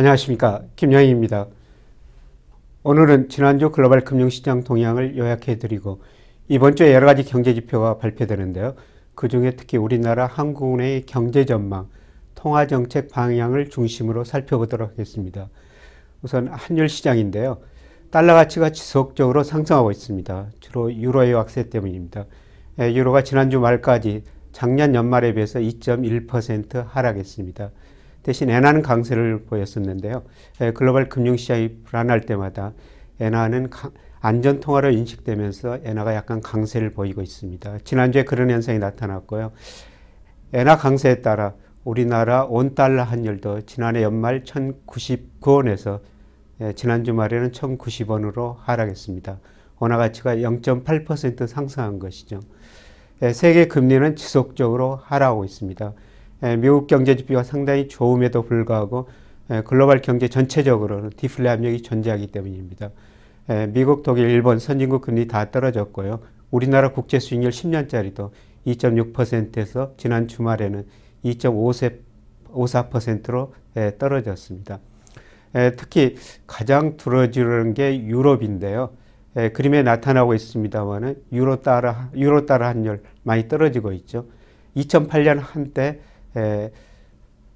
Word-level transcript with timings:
안녕하십니까. 0.00 0.62
김영희입니다. 0.76 1.48
오늘은 2.84 3.28
지난주 3.28 3.70
글로벌 3.70 4.00
금융시장 4.00 4.64
동향을 4.64 5.18
요약해 5.18 5.58
드리고 5.58 6.00
이번 6.48 6.74
주에 6.74 6.94
여러 6.94 7.04
가지 7.04 7.22
경제 7.22 7.52
지표가 7.52 7.98
발표되는데요. 7.98 8.76
그 9.14 9.28
중에 9.28 9.56
특히 9.58 9.76
우리나라 9.76 10.24
한국은행의 10.24 11.04
경제 11.04 11.44
전망, 11.44 11.90
통화 12.34 12.66
정책 12.66 13.10
방향을 13.10 13.68
중심으로 13.68 14.24
살펴보도록 14.24 14.92
하겠습니다. 14.92 15.50
우선 16.22 16.48
한율 16.48 16.88
시장인데요. 16.88 17.58
달러 18.10 18.32
가치가 18.32 18.70
지속적으로 18.70 19.42
상승하고 19.42 19.90
있습니다. 19.90 20.46
주로 20.60 20.90
유로의 20.94 21.34
확세 21.34 21.68
때문입니다. 21.68 22.24
예, 22.80 22.94
유로가 22.94 23.22
지난주 23.22 23.60
말까지 23.60 24.24
작년 24.52 24.94
연말에 24.94 25.34
비해서 25.34 25.58
2.1% 25.58 26.86
하락했습니다. 26.88 27.70
대신 28.22 28.50
엔화는 28.50 28.82
강세를 28.82 29.44
보였었는데요. 29.44 30.22
예, 30.60 30.72
글로벌 30.72 31.08
금융시장이 31.08 31.82
불안할 31.84 32.22
때마다 32.22 32.72
엔화는 33.18 33.70
안전 34.20 34.60
통화로 34.60 34.90
인식되면서 34.90 35.78
엔화가 35.84 36.14
약간 36.14 36.40
강세를 36.40 36.92
보이고 36.92 37.22
있습니다. 37.22 37.78
지난주에 37.84 38.24
그런 38.24 38.50
현상이 38.50 38.78
나타났고요. 38.78 39.52
엔화 40.52 40.76
강세에 40.76 41.22
따라 41.22 41.54
우리나라 41.84 42.44
온 42.44 42.74
달러 42.74 43.02
환율도 43.04 43.62
지난해 43.62 44.02
연말 44.02 44.42
1,099원에서 44.44 46.00
예, 46.60 46.74
지난주 46.74 47.14
말에는 47.14 47.52
1,090원으로 47.52 48.56
하락했습니다. 48.58 49.38
원화 49.78 49.96
가치가 49.96 50.36
0.8% 50.36 51.46
상승한 51.46 51.98
것이죠. 51.98 52.40
예, 53.22 53.32
세계 53.32 53.66
금리는 53.66 54.14
지속적으로 54.16 54.96
하락하고 55.02 55.46
있습니다. 55.46 55.94
예, 56.42 56.56
미국 56.56 56.86
경제 56.86 57.16
지표가 57.16 57.42
상당히 57.42 57.88
좋음에도 57.88 58.40
불구하고 58.42 59.08
예, 59.50 59.60
글로벌 59.62 60.00
경제 60.00 60.28
전체적으로는 60.28 61.10
디플레 61.16 61.50
압력이 61.50 61.82
존재하기 61.82 62.28
때문입니다. 62.28 62.88
예, 63.50 63.66
미국, 63.66 64.02
독일, 64.02 64.30
일본 64.30 64.58
선진국 64.58 65.02
금리 65.02 65.28
다 65.28 65.50
떨어졌고요. 65.50 66.20
우리나라 66.50 66.92
국제 66.92 67.18
수익률 67.18 67.50
10년짜리도 67.50 68.30
2.6%에서 68.66 69.92
지난 69.98 70.28
주말에는 70.28 70.86
2.54%로 71.24 73.52
떨어졌습니다. 73.98 74.78
특히 75.76 76.16
가장 76.46 76.96
두려지는 76.96 77.74
게 77.74 78.02
유럽인데요. 78.04 78.90
그림에 79.52 79.82
나타나고 79.82 80.32
있습니다만은 80.34 81.22
유로 81.32 81.62
달러 81.62 81.94
유로 82.16 82.46
달러 82.46 82.66
환율 82.66 83.02
많이 83.22 83.46
떨어지고 83.48 83.92
있죠. 83.92 84.26
2008년 84.76 85.38
한때 85.40 85.82
에, 85.82 86.00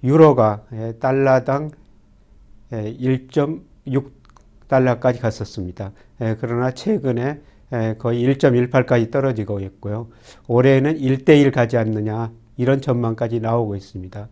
유로가 0.03 0.65
에, 0.73 0.93
달러당 0.99 1.71
1.6달러까지 2.71 5.21
갔었습니다. 5.21 5.93
에, 6.21 6.37
그러나 6.41 6.73
최근에 6.73 7.41
거의 7.99 8.27
1.18까지 8.27 9.11
떨어지고 9.11 9.61
있고요. 9.61 10.09
올해는 10.47 10.99
1대1 10.99 11.53
가지 11.53 11.77
않느냐 11.77 12.31
이런 12.57 12.81
전망까지 12.81 13.41
나오고 13.41 13.75
있습니다. 13.75 14.29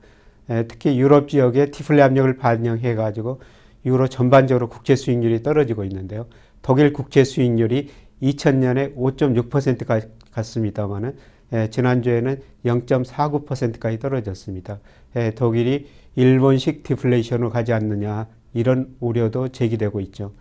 특히 0.68 0.98
유럽 0.98 1.28
지역의 1.28 1.70
티플레 1.70 2.02
압력을 2.02 2.36
반영해 2.36 2.94
가지고 2.94 3.40
유로 3.84 4.06
전반적으로 4.06 4.68
국채 4.68 4.94
수익률이 4.94 5.42
떨어지고 5.42 5.82
있는데요. 5.84 6.26
독일 6.60 6.92
국채 6.92 7.24
수익률이 7.24 7.90
2000년에 8.22 8.94
5.6%까지 8.94 10.08
갔습니다만은 10.30 11.16
예, 11.52 11.68
지난주에는 11.70 12.40
0.49%까지 12.64 13.98
떨어졌습니다. 13.98 14.78
예, 15.16 15.32
독일이 15.32 15.88
일본식 16.16 16.82
디플레이션으로 16.82 17.50
가지 17.50 17.72
않느냐 17.72 18.26
이런 18.54 18.94
우려도 19.00 19.48
제기되고 19.48 20.00
있죠. 20.00 20.32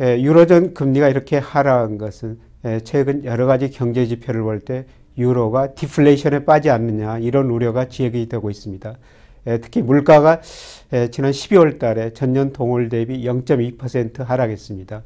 예, 0.00 0.20
유로존 0.20 0.74
금리가 0.74 1.08
이렇게 1.08 1.38
하락한 1.38 1.98
것은 1.98 2.38
예, 2.64 2.80
최근 2.80 3.24
여러 3.24 3.46
가지 3.46 3.70
경제 3.70 4.06
지표를 4.06 4.42
볼 4.42 4.60
때 4.60 4.86
유로가 5.18 5.74
디플레이션에 5.74 6.44
빠지 6.44 6.70
않느냐 6.70 7.18
이런 7.18 7.50
우려가 7.50 7.88
제기되고 7.88 8.50
있습니다. 8.50 8.96
예, 9.48 9.58
특히 9.58 9.82
물가가 9.82 10.40
예, 10.92 11.10
지난 11.10 11.32
12월 11.32 11.78
달에 11.78 12.12
전년 12.12 12.52
동월 12.52 12.88
대비 12.88 13.24
0.2% 13.24 14.24
하락했습니다. 14.24 15.02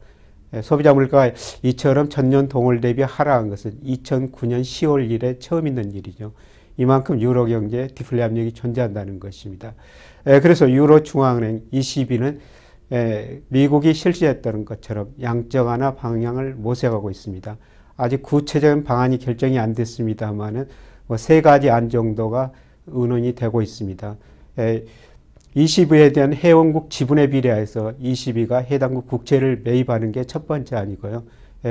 예, 0.54 0.62
소비자 0.62 0.92
물가가 0.92 1.32
이처럼 1.62 2.08
전년 2.08 2.48
동월 2.48 2.80
대비 2.80 3.02
하락한 3.02 3.48
것은 3.48 3.80
2009년 3.84 4.60
10월 4.60 5.10
이래 5.10 5.38
처음 5.38 5.66
있는 5.66 5.92
일이죠. 5.92 6.32
이만큼 6.76 7.20
유로 7.20 7.46
경제에 7.46 7.88
디플레 7.88 8.22
압력이 8.22 8.52
존재한다는 8.52 9.20
것입니다. 9.20 9.74
예, 10.26 10.40
그래서 10.40 10.70
유로 10.70 11.02
중앙은행 11.02 11.62
ECB는 11.70 12.40
예, 12.92 13.40
미국이 13.48 13.94
실시했던 13.94 14.64
것처럼 14.66 15.12
양적 15.20 15.66
완화 15.66 15.94
방향을 15.94 16.54
모색하고 16.54 17.10
있습니다. 17.10 17.56
아직 17.96 18.22
구체적인 18.22 18.84
방안이 18.84 19.18
결정이 19.18 19.58
안 19.58 19.74
됐습니다만은 19.74 20.68
뭐 21.06 21.16
세 21.16 21.40
가지 21.40 21.70
안 21.70 21.88
정도가 21.88 22.52
의논이 22.86 23.34
되고 23.34 23.62
있습니다. 23.62 24.16
ECB에 25.56 26.14
대한 26.14 26.32
회원국 26.32 26.88
지분에 26.90 27.28
비례해서 27.28 27.92
22가 28.02 28.64
해당국 28.64 29.06
국채를 29.06 29.60
매입하는 29.64 30.10
게 30.10 30.24
첫 30.24 30.46
번째 30.46 30.76
안이고요. 30.76 31.24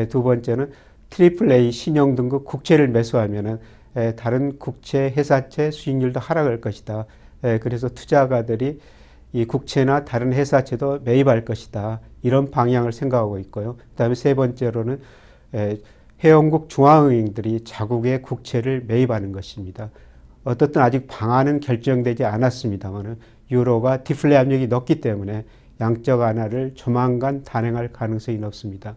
두 0.10 0.22
번째는 0.22 0.72
triple 1.10 1.52
A 1.52 1.72
신용 1.72 2.16
등급 2.16 2.46
국채를 2.46 2.88
매수하면은 2.90 3.60
다른 4.16 4.60
국채 4.60 5.12
회사채 5.18 5.72
수익률도 5.72 6.20
하락할 6.20 6.62
것이다. 6.62 7.06
그래서 7.62 7.90
투자가들이 7.90 8.80
이 9.34 9.46
국채나 9.46 10.06
다른 10.06 10.32
회사채도 10.32 11.00
매입할 11.04 11.44
것이다. 11.44 12.02
이런 12.22 12.52
방향을 12.52 12.92
생각하고 12.92 13.40
있고요. 13.40 13.78
그다음에 13.92 14.14
세 14.14 14.36
번째로는 14.36 15.02
회원국 16.24 16.70
중앙은행들이 16.70 17.64
자국의 17.64 18.22
국채를 18.22 18.84
매입하는 18.88 19.32
것입니다. 19.32 19.90
어떻든 20.44 20.82
아직 20.82 21.08
방안은 21.08 21.60
결정되지 21.62 22.26
않았습니다만 22.26 23.18
유로가 23.52 24.04
디플레 24.04 24.36
압력이 24.38 24.68
높기 24.68 25.02
때문에 25.02 25.46
양적 25.80 26.20
완화를 26.20 26.72
조만간 26.76 27.44
단행할 27.44 27.92
가능성이 27.92 28.38
높습니다. 28.38 28.96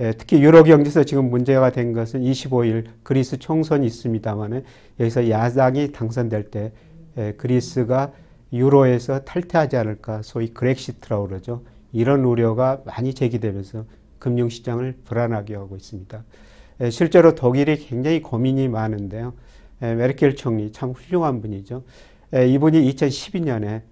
예, 0.00 0.12
특히 0.12 0.42
유로 0.42 0.64
경제에서 0.64 1.04
지금 1.04 1.28
문제가 1.28 1.70
된 1.70 1.92
것은 1.92 2.22
25일 2.22 2.86
그리스 3.02 3.38
총선이 3.38 3.86
있습니다만 3.86 4.64
여기서 4.98 5.28
야당이 5.28 5.92
당선될 5.92 6.50
때 6.50 6.72
예, 7.18 7.32
그리스가 7.36 8.12
유로에서 8.52 9.20
탈퇴하지 9.20 9.76
않을까 9.76 10.22
소위 10.22 10.48
그렉시트라고 10.48 11.28
그러죠. 11.28 11.62
이런 11.92 12.24
우려가 12.24 12.80
많이 12.86 13.14
제기되면서 13.14 13.84
금융시장을 14.18 14.96
불안하게 15.04 15.56
하고 15.56 15.76
있습니다. 15.76 16.24
예, 16.80 16.90
실제로 16.90 17.34
독일이 17.34 17.76
굉장히 17.76 18.22
고민이 18.22 18.68
많은데요. 18.68 19.34
메르켈 19.80 20.36
총리 20.36 20.70
참 20.70 20.92
훌륭한 20.92 21.40
분이죠. 21.40 21.82
이분이 22.32 22.90
2012년에 22.92 23.82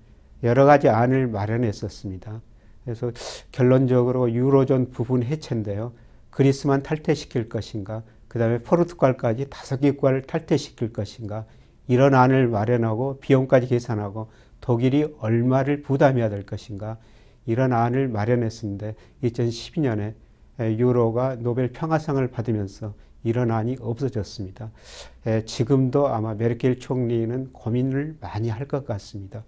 여러 0.43 0.65
가지 0.65 0.89
안을 0.89 1.27
마련했었습니다. 1.27 2.41
그래서 2.85 3.13
결론적으로 3.53 4.33
유로존 4.33 4.91
부분 4.91 5.23
해체인데요. 5.23 5.93
그리스만 6.31 6.83
탈퇴시킬 6.83 7.49
것인가, 7.49 8.03
그 8.29 8.39
다음에 8.39 8.59
포르투갈까지 8.59 9.49
다섯 9.51 9.81
개국가를 9.81 10.23
탈퇴시킬 10.23 10.93
것인가, 10.93 11.45
이런 11.89 12.15
안을 12.15 12.49
마련하고 12.49 13.19
비용까지 13.21 13.67
계산하고 13.67 14.31
독일이 14.61 15.15
얼마를 15.19 15.83
부담해야 15.83 16.31
될 16.31 16.47
것인가, 16.47 16.97
이런 17.47 17.73
안을 17.73 18.09
마련했는데 18.09 18.95
2012년에 19.25 20.15
유로가 20.61 21.37
노벨 21.37 21.73
평화상을 21.73 22.27
받으면서 22.29 22.95
안이 23.51 23.77
없어졌습니다. 23.81 24.71
에, 25.27 25.45
지금도 25.45 26.09
아마 26.09 26.35
메르켈 26.35 26.79
총리는 26.81 27.53
고민을 27.53 28.17
많이 28.21 28.49
할 28.49 28.67
것 28.67 28.87
같습니다. 28.87 29.45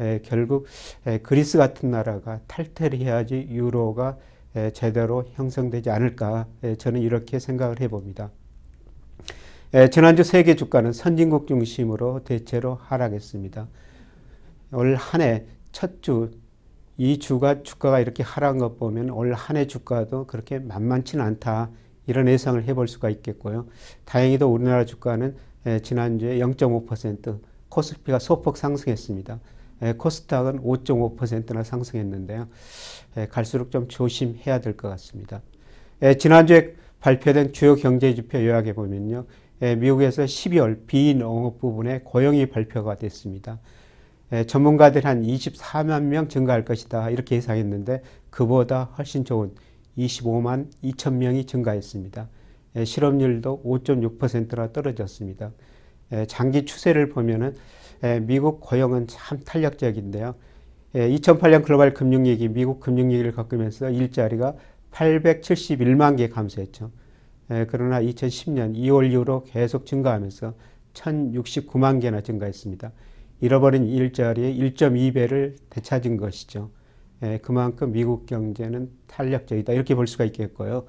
에, 0.00 0.20
결국 0.24 0.66
에, 1.06 1.18
그리스 1.18 1.58
같은 1.58 1.90
나라가 1.90 2.40
탈퇴를 2.46 2.98
해야지 3.00 3.46
유로가 3.50 4.18
에, 4.54 4.70
제대로 4.72 5.24
형성되지 5.34 5.90
않을까 5.90 6.46
에, 6.62 6.76
저는 6.76 7.00
이렇게 7.02 7.38
생각을 7.38 7.80
해봅니다. 7.80 8.30
에, 9.74 9.90
지난주 9.90 10.22
세계 10.24 10.54
주가는 10.56 10.92
선진국 10.92 11.46
중심으로 11.48 12.24
대체로 12.24 12.76
하락했습니다. 12.82 13.68
올 14.72 14.96
한 14.96 15.20
해 15.20 15.46
첫 15.72 16.02
주, 16.02 16.30
이 16.96 17.18
주가 17.18 17.62
주가가 17.62 18.00
이렇게 18.00 18.22
하락한 18.22 18.58
것 18.58 18.78
보면 18.78 19.10
올 19.10 19.32
한 19.34 19.56
해 19.56 19.66
주가도 19.66 20.26
그렇게 20.26 20.58
만만치는 20.58 21.24
않다. 21.24 21.70
이런 22.06 22.28
예상을 22.28 22.62
해볼 22.64 22.88
수가 22.88 23.10
있겠고요. 23.10 23.66
다행히도 24.04 24.52
우리나라 24.52 24.84
주가는 24.84 25.36
지난주에 25.82 26.38
0.5% 26.38 27.38
코스피가 27.68 28.18
소폭 28.18 28.56
상승했습니다. 28.56 29.40
코스닥은 29.98 30.62
5.5%나 30.62 31.62
상승했는데요. 31.62 32.48
갈수록 33.30 33.70
좀 33.70 33.88
조심해야 33.88 34.60
될 34.60 34.76
것 34.76 34.88
같습니다. 34.90 35.42
지난주에 36.18 36.74
발표된 37.00 37.52
주요 37.52 37.74
경제 37.74 38.14
지표 38.14 38.38
요약해 38.38 38.72
보면요. 38.74 39.26
미국에서 39.78 40.24
12월 40.24 40.86
비농업 40.86 41.58
부분의 41.60 42.04
고용이 42.04 42.46
발표가 42.46 42.94
됐습니다. 42.96 43.58
에, 44.32 44.44
전문가들이 44.44 45.06
한 45.06 45.22
24만 45.22 46.02
명 46.02 46.28
증가할 46.28 46.64
것이다 46.64 47.10
이렇게 47.10 47.36
예상했는데 47.36 48.02
그보다 48.30 48.90
훨씬 48.98 49.24
좋은 49.24 49.52
25만 49.98 50.68
2천 50.84 51.14
명이 51.14 51.44
증가했습니다. 51.46 52.28
에, 52.76 52.84
실업률도 52.84 53.62
5.6%나 53.64 54.72
떨어졌습니다. 54.72 55.52
에, 56.12 56.26
장기 56.26 56.64
추세를 56.64 57.08
보면은 57.08 57.54
에, 58.02 58.20
미국 58.20 58.60
고용은 58.60 59.06
참 59.06 59.40
탄력적인데요. 59.44 60.34
2008년 60.94 61.62
글로벌 61.62 61.92
금융위기, 61.92 62.48
미국 62.48 62.80
금융위기를 62.80 63.32
겪으면서 63.32 63.90
일자리가 63.90 64.54
871만 64.92 66.16
개 66.16 66.28
감소했죠. 66.28 66.90
그러나 67.68 68.00
2010년 68.00 68.74
2월 68.74 69.10
이후로 69.10 69.44
계속 69.44 69.84
증가하면서 69.84 70.54
1069만 70.94 72.00
개나 72.00 72.22
증가했습니다. 72.22 72.92
잃어버린 73.42 73.86
일자리의 73.86 74.58
1.2배를 74.58 75.56
되찾은 75.68 76.16
것이죠. 76.16 76.70
그만큼 77.42 77.92
미국 77.92 78.26
경제는 78.26 78.90
탄력적이다 79.06 79.72
이렇게 79.72 79.94
볼 79.94 80.06
수가 80.06 80.24
있겠고요. 80.24 80.84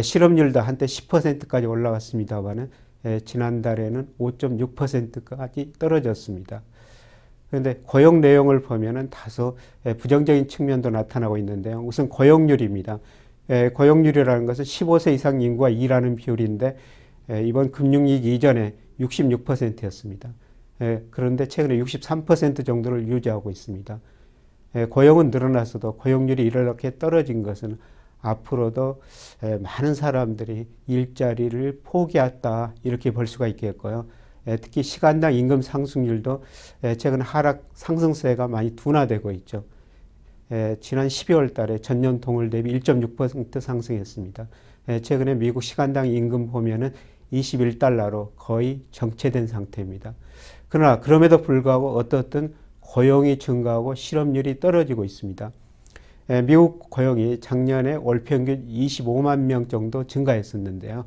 실업률도 0.00 0.60
한때 0.60 0.86
10%까지 0.86 1.66
올라갔습니다만은 1.66 2.70
지난달에는 3.24 4.08
5.6%까지 4.18 5.72
떨어졌습니다. 5.78 6.62
그런데 7.48 7.80
고용 7.84 8.20
내용을 8.20 8.60
보면은 8.60 9.08
다소 9.08 9.56
부정적인 9.98 10.48
측면도 10.48 10.90
나타나고 10.90 11.38
있는데요. 11.38 11.80
우선 11.80 12.08
고용률입니다. 12.08 12.98
고용률이라는 13.72 14.46
것은 14.46 14.64
15세 14.64 15.14
이상 15.14 15.40
인구가 15.40 15.70
일하는 15.70 16.16
비율인데 16.16 16.76
이번 17.44 17.70
금융위기 17.70 18.34
이전에 18.34 18.74
66%였습니다. 19.00 20.30
그런데 21.10 21.46
최근에 21.46 21.78
63% 21.78 22.66
정도를 22.66 23.08
유지하고 23.08 23.50
있습니다. 23.50 24.00
고용은 24.90 25.30
늘어났어도 25.30 25.96
고용률이 25.96 26.42
이렇게 26.42 26.98
떨어진 26.98 27.42
것은 27.42 27.78
앞으로도 28.20 29.00
많은 29.60 29.94
사람들이 29.94 30.66
일자리를 30.86 31.80
포기했다 31.84 32.74
이렇게 32.82 33.10
볼 33.12 33.26
수가 33.26 33.46
있겠고요. 33.48 34.06
특히 34.60 34.82
시간당 34.82 35.34
임금 35.34 35.62
상승률도 35.62 36.42
최근 36.98 37.20
하락 37.20 37.64
상승세가 37.74 38.48
많이 38.48 38.74
둔화되고 38.74 39.30
있죠. 39.32 39.64
지난 40.80 41.08
12월 41.08 41.54
달에 41.54 41.78
전년 41.78 42.20
동월 42.20 42.50
대비 42.50 42.72
1.6% 42.80 43.60
상승했습니다. 43.60 44.48
최근에 45.02 45.34
미국 45.34 45.62
시간당 45.62 46.08
임금 46.08 46.50
보면은 46.50 46.92
21달러로 47.32 48.30
거의 48.36 48.80
정체된 48.90 49.46
상태입니다. 49.46 50.14
그러나 50.68 51.00
그럼에도 51.00 51.42
불구하고 51.42 51.96
어떻든 51.96 52.54
고용이 52.88 53.38
증가하고 53.38 53.94
실업률이 53.94 54.60
떨어지고 54.60 55.04
있습니다. 55.04 55.52
미국 56.44 56.90
고용이 56.90 57.38
작년에 57.40 57.94
월 57.94 58.24
평균 58.24 58.66
25만 58.66 59.40
명 59.40 59.68
정도 59.68 60.06
증가했었는데요. 60.06 61.04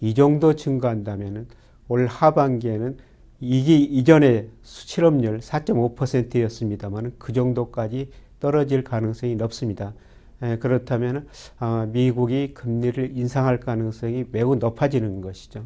이 0.00 0.14
정도 0.14 0.54
증가한다면은 0.54 1.48
올 1.88 2.06
하반기에는 2.06 2.96
이기 3.40 3.82
이전에 3.82 4.48
실업률 4.62 5.40
4.5%였습니다만 5.40 7.14
그 7.18 7.32
정도까지 7.32 8.10
떨어질 8.38 8.84
가능성이 8.84 9.34
높습니다. 9.34 9.94
에, 10.42 10.58
그렇다면 10.58 11.26
어, 11.58 11.88
미국이 11.92 12.54
금리를 12.54 13.16
인상할 13.16 13.58
가능성이 13.60 14.26
매우 14.30 14.54
높아지는 14.56 15.20
것이죠. 15.20 15.64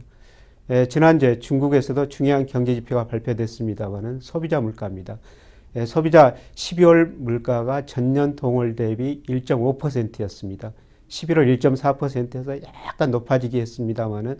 에, 0.71 0.87
지난주에 0.87 1.39
중국에서도 1.39 2.09
중요한 2.09 2.47
경제 2.47 2.75
지표가 2.75 3.07
발표됐습니다만은 3.07 4.21
소비자 4.21 4.61
물가입니다. 4.61 5.19
에, 5.77 5.87
소비자 5.87 6.35
12월 6.55 7.15
물가가 7.17 7.87
전년 7.87 8.37
동월 8.37 8.77
대비 8.77 9.23
1.5%였습니다. 9.29 10.73
11월 11.09 11.59
1.4%에서 11.59 12.61
약간 12.87 13.11
높아지기 13.11 13.61
했습니다만은 13.61 14.39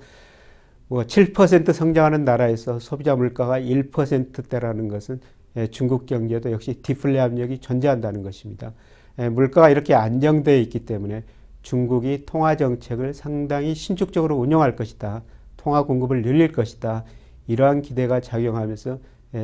뭐7% 0.91 1.73
성장하는 1.73 2.25
나라에서 2.25 2.79
소비자 2.79 3.15
물가가 3.15 3.61
1%대라는 3.61 4.89
것은 4.89 5.21
예, 5.57 5.67
중국 5.67 6.07
경제도 6.07 6.51
역시 6.53 6.75
디플레 6.83 7.19
압력이 7.19 7.59
존재한다는 7.59 8.23
것입니다. 8.23 8.73
예, 9.19 9.29
물가가 9.29 9.69
이렇게 9.71 9.95
안정되어 9.95 10.57
있기 10.59 10.81
때문에 10.87 11.25
중국이 11.63 12.25
통화 12.27 12.57
정책을 12.57 13.15
상당히 13.15 13.75
신축적으로 13.75 14.37
운영할 14.37 14.77
것이다. 14.77 15.23
통화 15.57 15.83
공급을 15.83 16.23
늘릴 16.23 16.53
것이다. 16.53 17.05
이러한 17.47 17.83
기대가 17.83 18.21
작용하면서 18.21 18.91
예, 18.93 18.99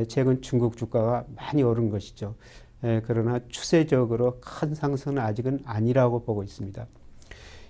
최근 0.07 0.41
중국 0.41 0.77
주가가 0.77 1.25
많이 1.35 1.63
오른 1.63 1.89
것이죠. 1.89 2.35
그러나 3.05 3.39
추세적으로 3.47 4.39
큰 4.39 4.75
상승은 4.75 5.19
아직은 5.19 5.61
아니라고 5.65 6.23
보고 6.23 6.43
있습니다. 6.43 6.85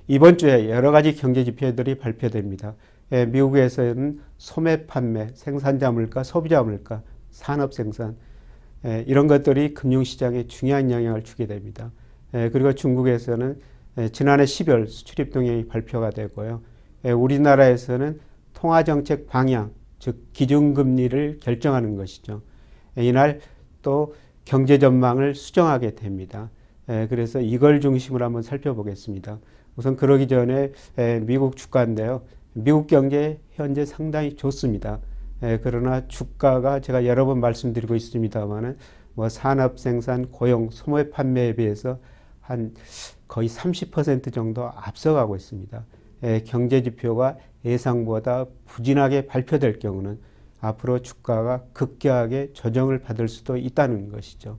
이번 0.07 0.37
주에 0.37 0.69
여러 0.69 0.91
가지 0.91 1.15
경제 1.15 1.43
지표들이 1.43 1.97
발표됩니다. 1.97 2.75
예, 3.11 3.25
미국에서는 3.25 4.19
소매 4.37 4.85
판매, 4.85 5.29
생산자 5.33 5.91
물가, 5.91 6.23
소비자 6.23 6.63
물가, 6.63 7.03
산업 7.31 7.73
생산 7.73 8.15
예, 8.85 9.03
이런 9.07 9.27
것들이 9.27 9.73
금융시장에 9.73 10.47
중요한 10.47 10.91
영향을 10.91 11.23
주게 11.23 11.45
됩니다. 11.45 11.91
예, 12.33 12.49
그리고 12.49 12.73
중국에서는 12.73 13.59
지난해 14.11 14.43
10월 14.43 14.87
수출입 14.87 15.31
동향이 15.31 15.67
발표가 15.67 16.09
되고요. 16.09 16.61
우리나라에서는 17.03 18.19
통화정책 18.53 19.27
방향, 19.27 19.71
즉 19.99 20.27
기준금리를 20.33 21.39
결정하는 21.41 21.95
것이죠. 21.95 22.41
이날 22.95 23.39
또 23.81 24.13
경제 24.45 24.79
전망을 24.79 25.35
수정하게 25.35 25.95
됩니다. 25.95 26.49
그래서 26.85 27.41
이걸 27.41 27.81
중심으로 27.81 28.23
한번 28.23 28.41
살펴보겠습니다. 28.41 29.39
우선 29.75 29.95
그러기 29.95 30.27
전에 30.27 30.71
미국 31.21 31.57
주가인데요. 31.57 32.23
미국 32.53 32.87
경제 32.87 33.39
현재 33.51 33.85
상당히 33.85 34.35
좋습니다. 34.35 34.99
예, 35.43 35.59
그러나 35.61 36.07
주가가 36.07 36.79
제가 36.79 37.05
여러 37.05 37.25
번 37.25 37.39
말씀드리고 37.39 37.93
있습니다만은 37.93 38.77
뭐 39.13 39.29
산업 39.29 39.77
생산, 39.77 40.31
고용, 40.31 40.71
소매 40.71 41.11
판매에 41.11 41.55
비해서 41.55 41.99
한 42.41 42.73
거의 43.27 43.47
30% 43.47 44.33
정도 44.33 44.63
앞서가고 44.63 45.35
있습니다. 45.35 45.85
예, 46.23 46.41
경제 46.43 46.81
지표가 46.81 47.37
예상보다 47.67 48.45
부진하게 48.65 49.27
발표될 49.27 49.79
경우는 49.79 50.19
앞으로 50.59 51.01
주가가 51.01 51.63
급격하게 51.73 52.51
조정을 52.53 52.99
받을 52.99 53.27
수도 53.27 53.57
있다는 53.57 54.09
것이죠. 54.09 54.57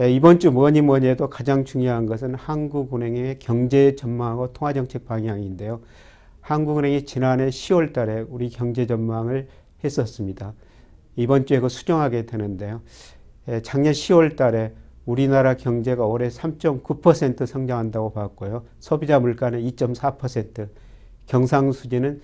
예, 0.00 0.10
이번 0.10 0.38
주 0.38 0.50
뭐니 0.50 0.80
뭐니 0.80 1.06
해도 1.06 1.28
가장 1.28 1.64
중요한 1.64 2.06
것은 2.06 2.34
한국은행의 2.34 3.38
경제 3.38 3.94
전망하고 3.96 4.52
통화정책 4.52 5.06
방향인데요. 5.06 5.80
한국은행이 6.40 7.04
지난해 7.04 7.48
10월 7.48 7.92
달에 7.92 8.24
우리 8.28 8.48
경제 8.48 8.86
전망을 8.86 9.48
했었습니다. 9.84 10.54
이번 11.16 11.46
주에 11.46 11.60
그 11.60 11.68
수정하게 11.68 12.26
되는데요. 12.26 12.80
예, 13.48 13.60
작년 13.62 13.92
10월 13.92 14.36
달에 14.36 14.72
우리나라 15.04 15.54
경제가 15.54 16.06
올해 16.06 16.28
3.9% 16.28 17.46
성장한다고 17.46 18.12
봤고요. 18.12 18.64
소비자 18.78 19.18
물가는 19.18 19.58
2.4%, 19.58 20.68
경상수지는 21.28 22.20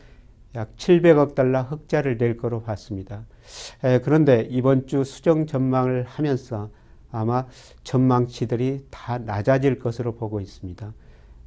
약 0.57 0.77
700억 0.77 1.35
달러 1.35 1.63
흑자를 1.63 2.19
낼 2.19 2.37
거로 2.37 2.63
봤습니다. 2.63 3.25
예, 3.85 4.01
그런데 4.03 4.47
이번 4.51 4.87
주 4.87 5.05
수정 5.05 5.47
전망을 5.47 6.05
하면서 6.05 6.71
아마 7.11 7.47
전망치들이 7.85 8.87
다 8.91 9.19
낮아질 9.19 9.79
것으로 9.79 10.17
보고 10.17 10.41
있습니다. 10.41 10.93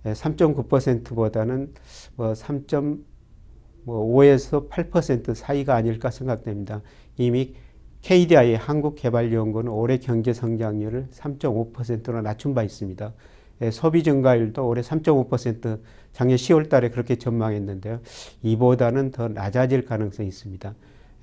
3.9%보다는 0.05 1.73
뭐 2.15 2.31
3.5에서 2.33 4.69
8% 4.69 5.35
사이가 5.35 5.75
아닐까 5.75 6.09
생각됩니다. 6.09 6.81
이미 7.17 7.55
KDI 8.01 8.55
한국개발연구는 8.55 9.71
올해 9.71 9.97
경제 9.97 10.31
성장률을 10.31 11.07
3.5%로 11.11 12.21
낮춘 12.21 12.53
바 12.53 12.63
있습니다. 12.63 13.13
예, 13.61 13.71
소비 13.71 14.03
증가율도 14.03 14.67
올해 14.67 14.81
3.5% 14.81 15.79
작년 16.11 16.37
10월 16.37 16.69
달에 16.69 16.89
그렇게 16.89 17.15
전망했는데요. 17.15 17.99
이보다는 18.43 19.11
더 19.11 19.27
낮아질 19.27 19.85
가능성이 19.85 20.29
있습니다. 20.29 20.73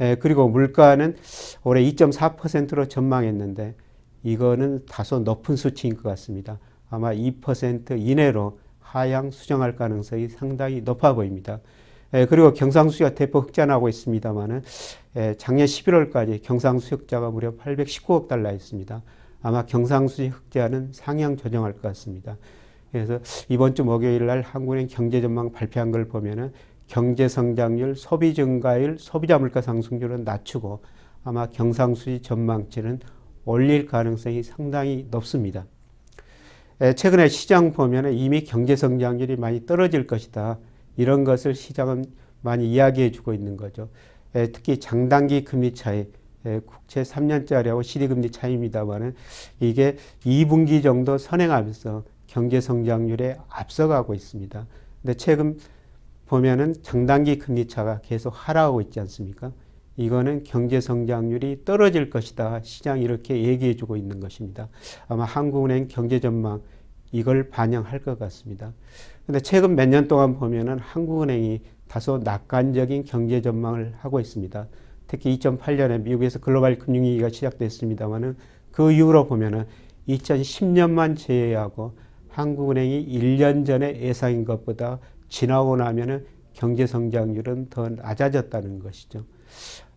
예, 0.01 0.17
그리고 0.17 0.49
물가는 0.49 1.17
올해 1.63 1.83
2.4%로 1.83 2.87
전망했는데 2.87 3.75
이거는 4.23 4.87
다소 4.89 5.21
높은 5.21 5.57
수치인 5.57 5.97
것 5.97 6.03
같습니다. 6.11 6.59
아마 6.91 7.13
2% 7.13 7.99
이내로 7.99 8.59
하향 8.81 9.31
수정할 9.31 9.77
가능성이 9.77 10.29
상당히 10.29 10.81
높아 10.81 11.15
보입니다. 11.15 11.61
예, 12.15 12.27
그리고 12.27 12.53
경상수지가 12.53 13.15
대폭 13.15 13.49
흑자나고 13.49 13.89
있습니다만은 13.89 14.63
예, 15.17 15.35
작년 15.37 15.67
11월까지 15.67 16.43
경상수지 16.43 16.95
흑자가 16.95 17.31
무려 17.31 17.57
819억 17.57 18.29
달러였습니다. 18.29 19.03
아마 19.45 19.67
경상수지 19.67 20.29
흑자는 20.29 20.89
상향 20.93 21.37
조정할 21.37 21.75
것 21.75 21.83
같습니다. 21.83 22.39
그래서 22.91 23.21
이번 23.51 23.75
주 23.75 23.85
목요일 23.85 24.25
날 24.25 24.41
한국은행 24.41 24.87
경제 24.89 25.21
전망 25.21 25.53
발표한 25.53 25.91
걸 25.93 26.09
보면은 26.09 26.51
경제 26.87 27.29
성장률, 27.29 27.95
소비 27.95 28.33
증가율, 28.33 28.97
소비자 28.99 29.39
물가 29.39 29.61
상승률은 29.61 30.25
낮추고 30.25 30.81
아마 31.25 31.47
경상수지 31.47 32.23
전망치는 32.23 33.01
올릴 33.45 33.87
가능성이 33.87 34.43
상당히 34.43 35.07
높습니다. 35.11 35.67
에, 36.81 36.95
최근에 36.95 37.29
시장 37.29 37.75
보면 37.75 38.15
이미 38.15 38.45
경제 38.45 38.77
성장률이 38.77 39.37
많이 39.37 39.67
떨어질 39.67 40.07
것이다. 40.07 40.59
이런 40.97 41.25
것을 41.25 41.55
시장은 41.55 42.07
많이 42.41 42.73
이야기해 42.73 43.11
주고 43.11 43.35
있는 43.35 43.59
거죠. 43.59 43.91
에, 44.35 44.53
특히 44.53 44.81
장단기 44.81 45.45
금리 45.45 45.75
차이, 45.75 45.99
에, 45.99 46.09
국채 46.67 47.03
3년짜리하고 47.03 47.83
시리금리 47.83 48.31
차이입니다만은 48.31 49.15
이게 49.61 49.97
2분기 50.25 50.83
정도 50.83 51.19
선행하면서 51.19 52.05
경제 52.27 52.61
성장률에 52.61 53.39
앞서가고 53.49 54.15
있습니다. 54.15 54.67
근데 55.03 55.15
최근 55.15 55.59
보면은 56.27 56.75
장단기 56.83 57.39
금리 57.39 57.67
차가 57.69 58.01
계속 58.03 58.31
하락하고 58.35 58.81
있지 58.81 59.01
않습니까? 59.01 59.53
이거는 59.97 60.43
경제 60.45 60.81
성장률이 60.81 61.65
떨어질 61.65 62.11
것이다. 62.11 62.61
시장이 62.63 63.03
이렇게 63.03 63.45
얘기해 63.45 63.77
주고 63.77 63.97
있는 63.97 64.21
것입니다. 64.21 64.69
아마 65.07 65.25
한국은행 65.25 65.87
경제 65.89 66.19
전망 66.19 66.63
이걸 67.13 67.49
반영할 67.51 68.01
것 68.03 68.19
같습니다. 68.19 68.73
근데 69.25 69.39
최근 69.41 69.77
몇 69.77 69.87
년 69.87 70.09
동안 70.09 70.35
보면은 70.35 70.79
한국은행이 70.81 71.61
다소 71.87 72.19
낙관적인 72.19 73.05
경제 73.05 73.41
전망을 73.41 73.95
하고 73.99 74.19
있습니다. 74.19 74.67
특히 75.07 75.39
2008년에 75.39 76.03
미국에서 76.03 76.39
글로벌 76.39 76.79
금융위기가 76.79 77.29
시작됐습니다만은 77.29 78.37
그 78.71 78.93
이후로 78.93 79.27
보면은 79.27 79.67
2010년만 80.09 81.17
제외하고 81.17 81.93
한국은행이 82.29 83.07
1년 83.07 83.65
전에 83.65 84.01
예상인 84.01 84.45
것보다 84.45 84.99
지나고 85.29 85.77
나면은 85.77 86.27
경제 86.53 86.87
성장률은 86.87 87.69
더 87.71 87.89
낮아졌다는 87.89 88.81
것이죠. 88.81 89.25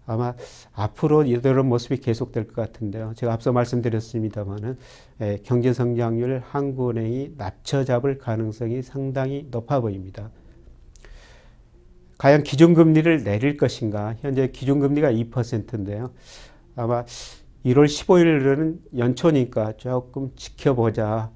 아마 0.06 0.34
앞으로 0.74 1.24
이런 1.24 1.68
모습이 1.68 1.98
계속될 1.98 2.48
것 2.48 2.56
같은데요. 2.56 3.14
제가 3.16 3.34
앞서 3.34 3.52
말씀드렸습니다만은 3.52 4.78
예, 5.22 5.40
경제 5.44 5.74
성장률 5.74 6.42
한국은행이 6.46 7.34
낮춰 7.38 7.84
잡을 7.84 8.18
가능성이 8.18 8.82
상당히 8.82 9.48
높아 9.52 9.82
보입니다. 9.82 10.32
과연 12.18 12.44
기준금리를 12.44 13.24
내릴 13.24 13.58
것인가? 13.58 14.16
현재 14.22 14.50
기준금리가 14.50 15.12
2%인데요. 15.12 16.12
아마 16.76 17.06
1월 17.66 17.86
15일은 17.86 18.80
연초니까 18.98 19.74
조금 19.78 20.32
지켜보자. 20.36 21.32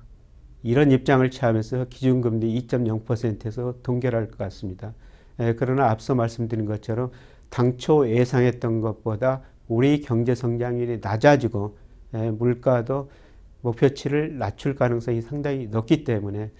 이런 0.63 0.91
입장을 0.91 1.29
취하면서 1.29 1.85
기준금리 1.89 2.67
2.0%에서 2.67 3.75
동결할 3.83 4.27
것 4.27 4.37
같습니다. 4.37 4.93
예, 5.39 5.55
그러나 5.57 5.89
앞서 5.89 6.13
말씀드린 6.13 6.65
것처럼 6.65 7.11
당초 7.49 8.09
예상했던 8.09 8.81
것보다 8.81 9.41
우리 9.67 10.01
경제 10.01 10.35
성장률이 10.35 10.99
낮아지고 11.01 11.77
예, 12.13 12.31
물가도 12.31 13.09
목표치를 13.61 14.37
낮출 14.37 14.75
가능성이 14.75 15.21
상당히 15.21 15.67
높기 15.67 16.03
때문에 16.03 16.51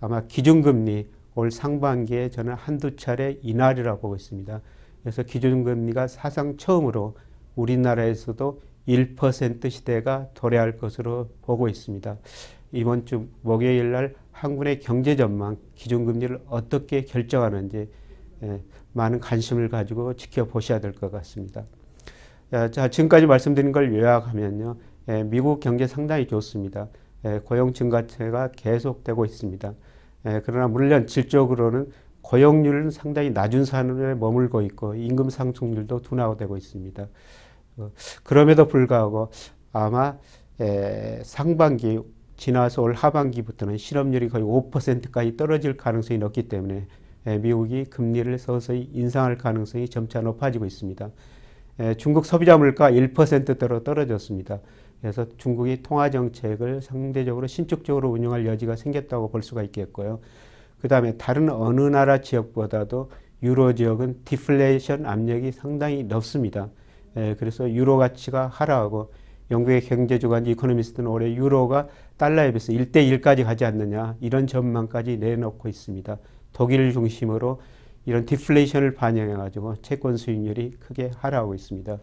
아마 0.00 0.22
기준금리 0.26 1.08
올 1.34 1.50
상반기에 1.50 2.30
저는 2.30 2.54
한두 2.54 2.96
차례 2.96 3.38
인하리라 3.42 3.96
보고 3.96 4.16
있습니다. 4.16 4.60
그래서 5.02 5.22
기준금리가 5.22 6.08
사상 6.08 6.56
처음으로 6.56 7.16
우리나라에서도 7.56 8.60
1% 8.88 9.70
시대가 9.70 10.28
도래할 10.34 10.76
것으로 10.76 11.28
보고 11.42 11.68
있습니다. 11.68 12.16
이번 12.72 13.06
주 13.06 13.28
목요일 13.42 13.92
날 13.92 14.14
한국의 14.32 14.80
경제 14.80 15.16
전망 15.16 15.56
기준금리를 15.74 16.40
어떻게 16.48 17.04
결정하는지 17.04 17.88
예, 18.42 18.62
많은 18.92 19.20
관심을 19.20 19.68
가지고 19.68 20.14
지켜보셔야 20.14 20.80
될 20.80 20.92
것 20.92 21.10
같습니다. 21.12 21.64
자, 22.72 22.88
지금까지 22.88 23.26
말씀드린 23.26 23.70
걸 23.70 23.94
요약하면요. 23.94 24.76
예, 25.08 25.22
미국 25.24 25.60
경제 25.60 25.86
상당히 25.86 26.26
좋습니다. 26.26 26.88
예, 27.24 27.40
고용 27.44 27.72
증가세가 27.72 28.52
계속되고 28.52 29.24
있습니다. 29.24 29.74
그러나 30.22 30.68
물론 30.68 31.06
질적으로는 31.06 31.90
고용률은 32.22 32.90
상당히 32.90 33.30
낮은 33.30 33.64
산업에 33.64 34.14
머물고 34.14 34.62
있고 34.62 34.94
임금 34.94 35.30
상승률도 35.30 36.02
둔화되고 36.02 36.56
있습니다. 36.56 37.08
어, 37.78 37.90
그럼에도 38.22 38.68
불구하고 38.68 39.30
아마 39.72 40.16
상반기 41.22 42.00
지나서 42.36 42.82
올 42.82 42.94
하반기부터는 42.94 43.78
실업률이 43.78 44.28
거의 44.28 44.44
5%까지 44.44 45.36
떨어질 45.36 45.76
가능성이 45.76 46.18
높기 46.18 46.48
때문에 46.48 46.86
미국이 47.40 47.84
금리를 47.84 48.38
서서히 48.38 48.88
인상할 48.92 49.36
가능성이 49.36 49.88
점차 49.88 50.20
높아지고 50.20 50.66
있습니다. 50.66 51.10
중국 51.96 52.26
소비자 52.26 52.56
물가 52.58 52.90
1%대로 52.90 53.82
떨어졌습니다. 53.84 54.60
그래서 55.00 55.26
중국이 55.38 55.82
통화 55.82 56.10
정책을 56.10 56.82
상대적으로 56.82 57.46
신축적으로 57.46 58.10
운영할 58.10 58.46
여지가 58.46 58.76
생겼다고 58.76 59.30
볼 59.30 59.42
수가 59.42 59.62
있겠고요. 59.62 60.20
그 60.80 60.88
다음에 60.88 61.16
다른 61.16 61.48
어느 61.50 61.80
나라 61.80 62.20
지역보다도 62.20 63.10
유로 63.42 63.74
지역은 63.74 64.20
디플레이션 64.24 65.06
압력이 65.06 65.52
상당히 65.52 66.04
높습니다. 66.04 66.68
그래서 67.14 67.70
유로 67.70 67.96
가치가 67.96 68.46
하락하고 68.48 69.12
영국의 69.50 69.80
경제주간 69.80 70.46
이코노미스트는 70.46 71.10
올해 71.10 71.34
유로가 71.34 71.88
달러에 72.18 72.52
비해서 72.52 72.72
1대1까지 72.72 73.42
가지 73.44 73.64
않느냐 73.64 74.14
이런 74.20 74.46
전망까지 74.46 75.16
내놓고 75.16 75.68
있습니다. 75.68 76.18
독일 76.52 76.92
중심으로 76.92 77.60
이런 78.06 78.26
디플레이션을 78.26 78.94
반영해 78.94 79.34
가지고 79.34 79.76
채권 79.82 80.16
수익률이 80.16 80.72
크게 80.78 81.10
하락하고 81.16 81.54
있습니다. 81.54 81.98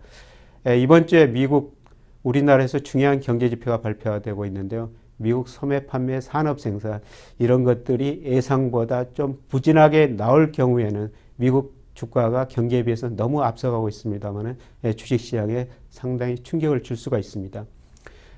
이번 0.77 1.07
주에 1.07 1.27
미국 1.27 1.76
우리나라에서 2.23 2.79
중요한 2.79 3.19
경제 3.19 3.49
지표가 3.49 3.81
발표가 3.81 4.19
되고 4.19 4.45
있는데요. 4.45 4.89
미국 5.17 5.47
소매 5.47 5.85
판매 5.85 6.21
산업 6.21 6.59
생산 6.59 7.01
이런 7.39 7.63
것들이 7.63 8.21
예상보다 8.25 9.13
좀 9.13 9.39
부진하게 9.49 10.15
나올 10.15 10.51
경우에는 10.51 11.11
미국 11.37 11.75
주가가 11.95 12.47
경기에 12.47 12.83
비해서 12.83 13.09
너무 13.09 13.41
앞서가고 13.41 13.89
있습니다만 13.89 14.57
주식 14.95 15.19
시장에 15.19 15.67
상당히 15.89 16.37
충격을 16.37 16.83
줄 16.83 16.95
수가 16.95 17.17
있습니다. 17.17 17.65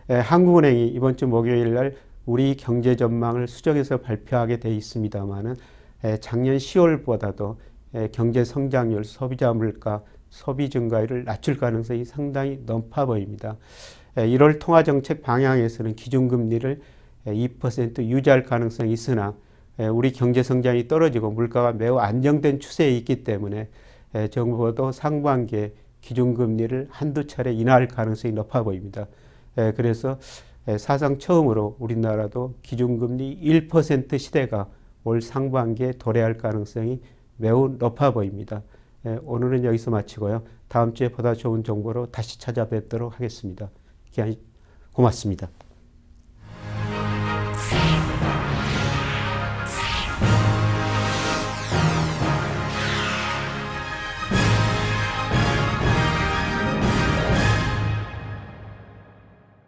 한국은행이 0.07 0.87
이번 0.87 1.17
주 1.17 1.27
목요일 1.27 1.73
날 1.73 1.95
우리 2.25 2.55
경제 2.55 2.95
전망을 2.95 3.47
수정해서 3.47 3.97
발표하게 3.97 4.61
돼 4.61 4.73
있습니다만은 4.73 5.55
작년 6.21 6.55
10월보다도 6.55 7.57
경제 8.13 8.45
성장률, 8.45 9.03
소비자 9.03 9.51
물가, 9.51 10.03
소비 10.29 10.69
증가율을 10.69 11.25
낮출 11.25 11.57
가능성이 11.57 12.05
상당히 12.05 12.59
높아 12.65 13.05
보입니다. 13.05 13.57
1월 14.15 14.59
통화 14.59 14.83
정책 14.83 15.21
방향에서는 15.21 15.95
기준금리를 15.95 16.81
2% 17.25 17.99
유지할 17.99 18.43
가능성이 18.43 18.91
있으나 18.93 19.33
우리 19.93 20.11
경제 20.11 20.43
성장이 20.43 20.87
떨어지고 20.87 21.31
물가가 21.31 21.71
매우 21.71 21.97
안정된 21.97 22.59
추세에 22.59 22.89
있기 22.97 23.23
때문에 23.23 23.69
정부도 24.31 24.91
상반기에 24.91 25.73
기준금리를 26.01 26.87
한두 26.89 27.27
차례 27.27 27.53
인하할 27.53 27.87
가능성이 27.87 28.33
높아 28.33 28.63
보입니다. 28.63 29.07
그래서 29.55 30.17
사상 30.77 31.17
처음으로 31.17 31.75
우리나라도 31.79 32.55
기준금리 32.61 33.39
1% 33.41 34.17
시대가 34.19 34.67
올 35.03 35.21
상반기에 35.21 35.93
도래할 35.97 36.37
가능성이 36.37 37.01
매우 37.37 37.75
높아 37.79 38.11
보입니다. 38.11 38.63
오늘은 39.03 39.63
여기서 39.63 39.91
마치고요. 39.91 40.43
다음 40.67 40.93
주에 40.93 41.09
보다 41.09 41.33
좋은 41.33 41.63
정보로 41.63 42.07
다시 42.11 42.39
찾아뵙도록 42.39 43.15
하겠습니다. 43.15 43.69
고맙습니다. 44.93 45.49